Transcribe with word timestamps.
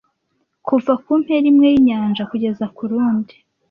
kuva 0.67 0.93
kumpera 1.03 1.45
imwe 1.51 1.67
yinjyana 1.73 2.21
kugeza 2.31 2.65
kurundi 2.75 3.35